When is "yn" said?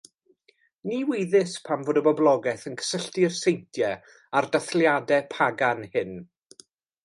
2.71-2.77